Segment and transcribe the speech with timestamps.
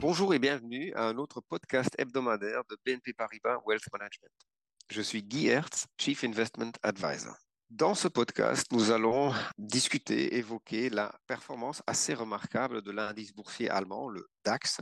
[0.00, 4.32] Bonjour et bienvenue à un autre podcast hebdomadaire de BNP Paribas Wealth Management.
[4.90, 7.34] Je suis Guy Hertz, Chief Investment Advisor.
[7.70, 14.08] Dans ce podcast, nous allons discuter, évoquer la performance assez remarquable de l'indice boursier allemand,
[14.08, 14.80] le DAX,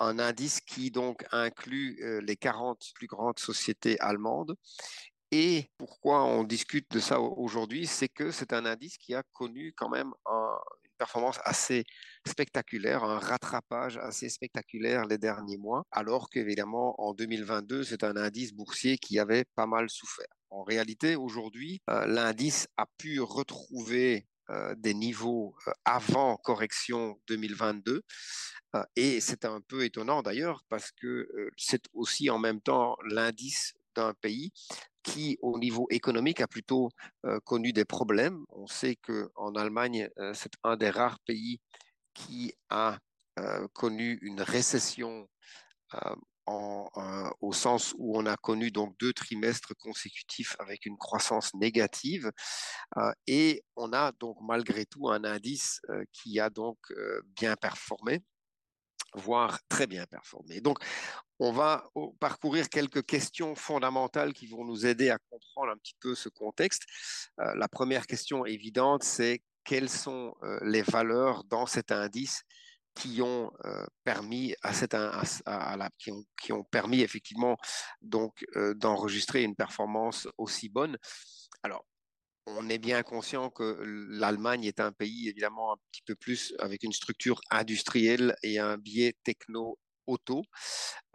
[0.00, 4.56] un indice qui donc inclut euh, les 40 plus grandes sociétés allemandes.
[5.30, 9.72] Et pourquoi on discute de ça aujourd'hui, c'est que c'est un indice qui a connu
[9.76, 10.58] quand même un,
[10.98, 11.84] performance assez
[12.26, 18.52] spectaculaire, un rattrapage assez spectaculaire les derniers mois, alors qu'évidemment en 2022, c'est un indice
[18.52, 20.26] boursier qui avait pas mal souffert.
[20.50, 28.02] En réalité, aujourd'hui, euh, l'indice a pu retrouver euh, des niveaux euh, avant correction 2022.
[28.96, 34.12] et c'est un peu étonnant d'ailleurs parce que c'est aussi en même temps l'indice d'un
[34.20, 34.52] pays
[35.08, 36.90] qui, au niveau économique, a plutôt
[37.24, 38.44] euh, connu des problèmes.
[38.50, 41.60] On sait qu'en Allemagne, euh, c'est un des rares pays
[42.14, 42.98] qui a
[43.38, 45.28] euh, connu une récession
[46.46, 52.30] au sens où on a connu donc deux trimestres consécutifs avec une croissance négative
[53.26, 55.80] et on a donc malgré tout un indice
[56.12, 56.78] qui a donc
[57.36, 58.22] bien performé
[59.14, 60.60] voire très bien performé.
[60.60, 60.78] Donc,
[61.38, 66.14] on va parcourir quelques questions fondamentales qui vont nous aider à comprendre un petit peu
[66.14, 66.82] ce contexte.
[67.40, 72.42] Euh, la première question évidente, c'est quelles sont euh, les valeurs dans cet indice
[72.94, 75.22] qui ont euh, permis à cette à,
[75.98, 77.56] qui, ont, qui, ont, permis effectivement
[78.02, 78.44] donc
[78.74, 80.96] d'enregistrer une performance aussi bonne?
[81.62, 81.84] Alors
[82.46, 83.78] on est bien conscient que
[84.10, 88.78] l'Allemagne est un pays évidemment un petit peu plus avec une structure industrielle et un
[88.78, 89.78] biais techno-auto.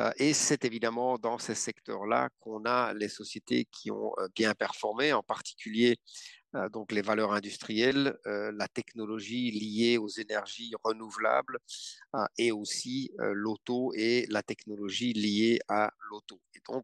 [0.02, 4.54] Euh, et c'est évidemment dans ces secteurs-là qu'on a les sociétés qui ont euh, bien
[4.54, 5.98] performé, en particulier
[6.56, 11.58] euh, donc les valeurs industrielles, la technologie liée aux énergies renouvelables
[12.38, 16.40] et aussi l'auto et la technologie liée à l'auto.
[16.54, 16.84] Et donc,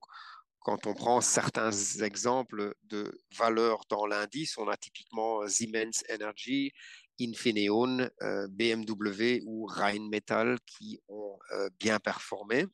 [0.61, 1.71] quand on prend certains
[2.02, 6.71] exemples de valeurs dans l'indice, on a typiquement Siemens Energy,
[7.19, 12.65] Infineon, euh, BMW ou Rheinmetall qui ont euh, bien performé.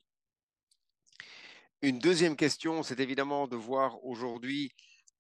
[1.82, 4.72] Une deuxième question, c'est évidemment de voir aujourd'hui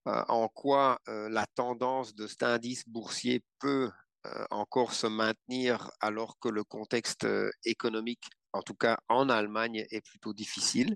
[0.07, 3.91] euh, en quoi la tendance de cet indice boursier peut
[4.49, 7.27] encore se maintenir alors que le contexte
[7.63, 10.95] économique, en tout cas en Allemagne, est plutôt difficile.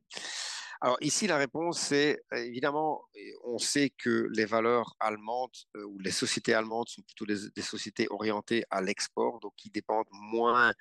[0.81, 3.03] Alors ici, la réponse, c'est euh, évidemment,
[3.43, 8.07] on sait que les valeurs allemandes euh, ou les sociétés allemandes sont plutôt des, sociétés
[8.09, 10.73] orientées à l'export, donc qui dépendent moins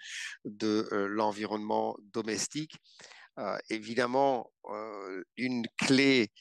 [0.45, 2.77] de euh, l'environnement domestique.
[3.71, 4.51] évidemment,
[5.37, 6.33] une clé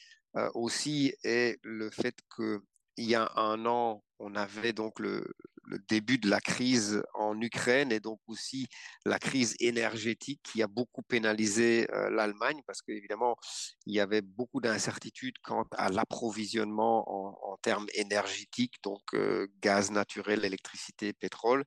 [0.54, 2.60] aussi est le fait qu'il
[2.96, 5.24] y a un an, on avait donc le,
[5.68, 8.66] le début de la crise en Ukraine et donc aussi
[9.04, 13.36] la crise énergétique qui a beaucoup pénalisé euh, l'Allemagne parce qu'évidemment,
[13.86, 20.44] il y avait beaucoup d'incertitudes quant à l'approvisionnement en, termes énergétiques, donc euh, gaz naturel,
[20.44, 21.64] électricité, pétrole.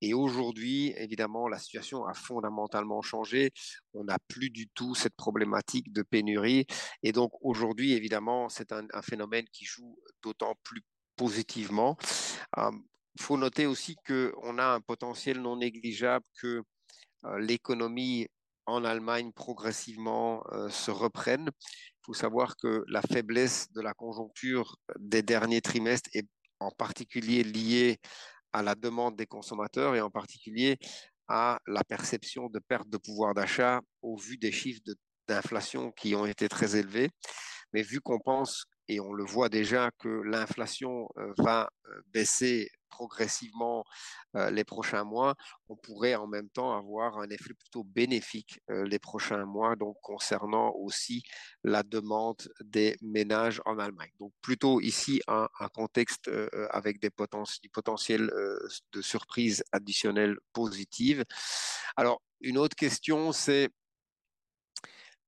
[0.00, 3.50] Et aujourd'hui, évidemment, la situation a fondamentalement changé.
[3.94, 6.66] On n'a plus du tout cette problématique de pénurie.
[7.02, 10.82] Et donc aujourd'hui, évidemment, c'est un, phénomène qui joue d'autant plus
[11.16, 11.96] positivement.
[12.56, 12.84] Hum,
[13.14, 16.62] il faut noter aussi qu'on a un potentiel non négligeable que
[17.24, 18.28] euh, l'économie
[18.66, 21.50] en Allemagne progressivement euh, se reprenne.
[21.50, 26.26] Il faut savoir que la faiblesse de la conjoncture des derniers trimestres est
[26.60, 27.98] en particulier liée
[28.52, 30.78] à la demande des consommateurs et en particulier
[31.28, 34.82] à la perception de perte de pouvoir d'achat au vu des chiffres
[35.26, 37.10] d'inflation qui ont été très élevés.
[37.72, 41.70] Mais vu qu'on pense et on le voit déjà que l'inflation euh, va
[42.12, 43.84] baisser progressivement
[44.36, 45.34] euh, les prochains mois,
[45.68, 49.96] on pourrait en même temps avoir un effet plutôt bénéfique euh, les prochains mois, donc
[50.00, 51.24] concernant aussi
[51.64, 54.12] la demande des ménages en Allemagne.
[54.20, 58.30] Donc plutôt ici un, contexte euh, avec des potentiels
[58.92, 61.24] de surprises additionnelles positives.
[61.96, 63.70] Alors une autre question, c'est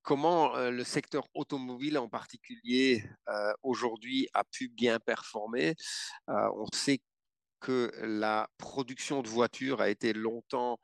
[0.07, 3.03] comment le secteur automobile en particulier
[3.61, 5.75] aujourd'hui a pu bien performer?
[6.29, 7.01] on sait
[7.59, 10.79] que la production de voitures a été longtemps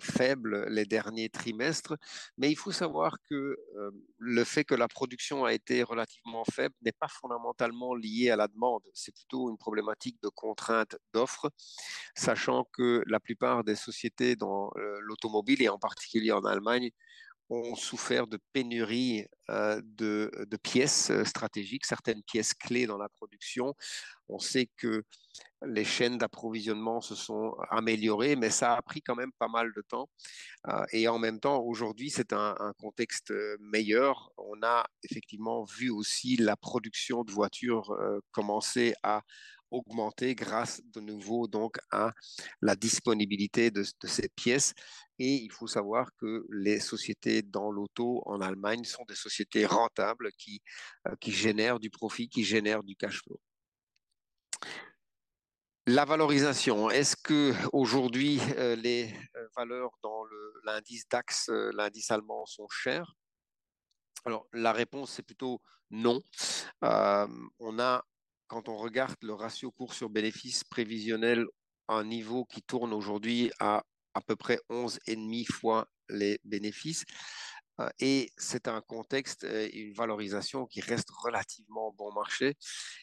[0.00, 1.96] faible les derniers trimestres,
[2.38, 3.58] mais il faut savoir que
[4.16, 8.48] le fait que la production a été relativement faible n'est pas fondamentalement lié à la
[8.48, 11.50] demande, c'est plutôt une problématique de contrainte d'offres,
[12.14, 14.70] sachant que la plupart des sociétés dans
[15.00, 16.90] l'automobile, et en particulier en Allemagne,
[17.48, 23.74] ont souffert de pénurie de, de, pièces stratégiques, certaines pièces clés dans la production.
[24.28, 25.04] On sait que
[25.64, 29.82] les chaînes d'approvisionnement se sont améliorées, mais ça a pris quand même pas mal de
[29.82, 30.08] temps.
[30.90, 34.32] et en même temps, aujourd'hui, c'est un, un, contexte meilleur.
[34.36, 37.96] On a effectivement vu aussi la production de voitures
[38.32, 39.22] commencer à
[39.76, 42.12] augmenter grâce de nouveau donc à
[42.60, 44.74] la disponibilité de, ces pièces.
[45.18, 50.30] Et il faut savoir que les sociétés dans l'auto en Allemagne sont des sociétés rentables
[50.32, 50.60] qui,
[51.06, 53.40] euh, qui génèrent du profit, qui génèrent du cash flow.
[55.86, 60.24] La valorisation, est-ce que aujourd'hui euh, les euh, valeurs dans
[60.64, 63.14] l'indice DAX, l'indice allemand, sont chères?
[64.24, 66.20] Alors la réponse c'est plutôt non.
[66.82, 68.04] on a
[68.46, 71.46] quand on regarde le ratio cours sur bénéfice prévisionnel,
[71.88, 73.84] un niveau qui tourne aujourd'hui à
[74.16, 77.04] à peu près 11,5 fois les bénéfices.
[77.80, 82.54] Euh, et c'est un contexte et une valorisation qui reste relativement bon marché.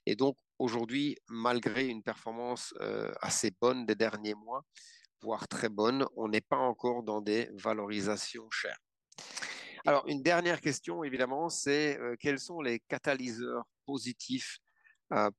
[0.08, 4.64] Et donc aujourd'hui, malgré une performance euh, assez bonne des derniers mois,
[5.22, 8.80] voire très bonne, on n'est pas encore dans des valorisations chères.
[9.86, 14.63] Alors, une dernière question, évidemment, c'est euh, quels sont les catalyseurs positifs euh,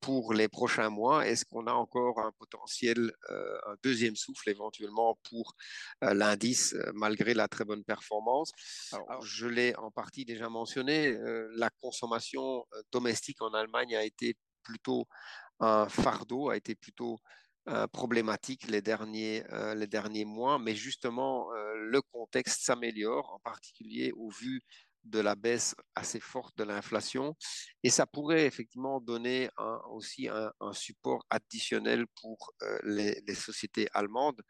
[0.01, 5.19] pour les prochains mois Est-ce qu'on a encore un potentiel, euh, un deuxième souffle éventuellement
[5.29, 5.55] pour
[6.03, 8.53] euh, l'indice malgré la très bonne performance?
[8.93, 11.17] Alors, Je l'ai en partie déjà mentionné,
[11.57, 15.07] la consommation domestique en Allemagne a été plutôt
[15.61, 17.19] un fardeau, a été plutôt
[17.93, 19.43] problématique les derniers,
[19.75, 24.61] les derniers mois, mais justement, le contexte s'améliore, en particulier au vu
[25.05, 27.37] de la baisse assez forte de l'inflation
[27.83, 29.51] et ça pourrait effectivement donner
[29.91, 34.41] aussi un, support additionnel pour euh, les, sociétés allemandes.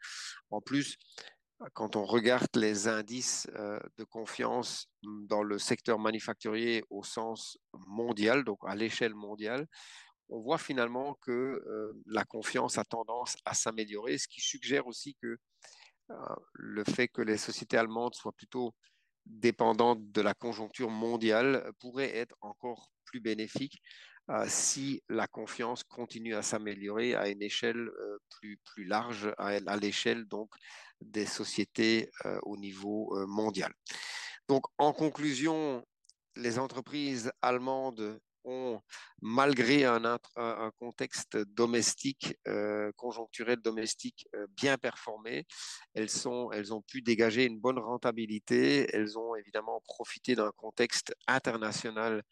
[0.49, 0.97] En plus,
[1.73, 8.43] quand on regarde les indices euh, de confiance dans le secteur manufacturier au sens mondial,
[8.43, 9.67] donc à l'échelle mondiale,
[10.29, 15.15] on voit finalement que euh, la confiance a tendance à s'améliorer, ce qui suggère aussi
[15.21, 15.37] que
[16.53, 18.75] le fait que les sociétés allemandes soient plutôt
[19.25, 23.81] dépendante de la conjoncture mondiale euh, pourrait être encore plus bénéfique
[24.29, 29.77] euh, si la confiance continue à s'améliorer à une échelle euh, plus, plus large, à,
[29.77, 30.49] l'échelle donc
[31.01, 32.09] des sociétés
[32.43, 33.73] au niveau mondial.
[34.47, 35.85] Donc, en conclusion,
[36.37, 38.19] les entreprises allemandes
[39.21, 40.19] malgré un,
[40.77, 45.45] contexte domestique, euh, conjoncturel domestique euh, bien performé,
[45.93, 48.87] elles, ont pu dégager une bonne rentabilité.
[48.93, 52.23] Elles ont évidemment profité d'un contexte international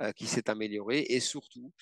[0.00, 1.72] euh, qui s'est amélioré et surtout,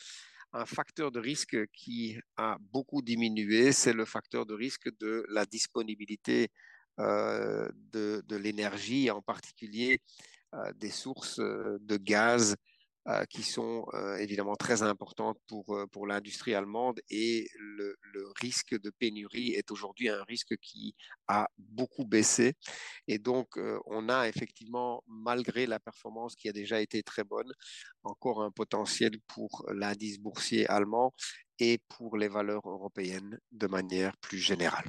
[0.53, 5.45] un facteur de risque qui a beaucoup diminué, c'est le facteur de risque de la
[5.45, 6.49] disponibilité
[6.97, 10.01] de, l'énergie, en particulier
[10.77, 12.57] des sources de gaz
[13.31, 18.79] qui sont euh, évidemment très importantes pour, euh, pour l'industrie allemande et le, le, risque
[18.79, 20.95] de pénurie est aujourd'hui un risque qui
[21.27, 22.55] a beaucoup baissé.
[23.07, 27.51] Et donc, on a effectivement, malgré la performance qui a déjà été très bonne,
[28.03, 31.15] encore un potentiel pour l'indice boursier allemand
[31.59, 34.87] et pour les valeurs européennes de manière plus générale.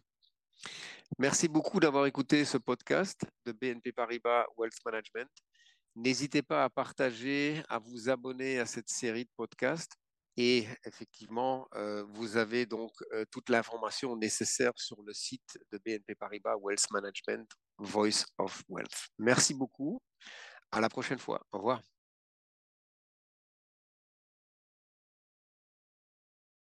[1.17, 5.29] Merci beaucoup d'avoir écouté ce podcast de BNP Paribas Wealth Management.
[5.99, 9.97] N'hésitez pas à partager, à vous abonner à cette série de podcasts.
[10.37, 16.15] Et effectivement, euh, vous avez donc euh, toute l'information nécessaire sur le site de BNP
[16.15, 19.09] Paribas Wealth Management, Voice of Wealth.
[19.17, 20.01] Merci beaucoup.
[20.71, 21.41] À la prochaine fois.
[21.51, 21.81] Au revoir.